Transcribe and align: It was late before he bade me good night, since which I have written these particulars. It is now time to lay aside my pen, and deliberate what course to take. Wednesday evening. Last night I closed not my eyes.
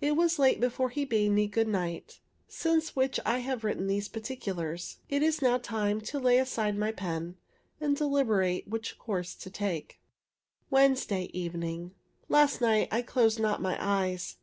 It 0.00 0.14
was 0.14 0.38
late 0.38 0.60
before 0.60 0.90
he 0.90 1.04
bade 1.04 1.32
me 1.32 1.48
good 1.48 1.66
night, 1.66 2.20
since 2.46 2.94
which 2.94 3.18
I 3.26 3.40
have 3.40 3.64
written 3.64 3.88
these 3.88 4.06
particulars. 4.08 4.98
It 5.08 5.20
is 5.20 5.42
now 5.42 5.58
time 5.58 6.00
to 6.02 6.20
lay 6.20 6.38
aside 6.38 6.78
my 6.78 6.92
pen, 6.92 7.36
and 7.80 7.96
deliberate 7.96 8.68
what 8.68 8.96
course 9.00 9.34
to 9.34 9.50
take. 9.50 9.98
Wednesday 10.70 11.28
evening. 11.32 11.90
Last 12.28 12.60
night 12.60 12.86
I 12.92 13.02
closed 13.02 13.40
not 13.40 13.60
my 13.60 13.76
eyes. 13.80 14.36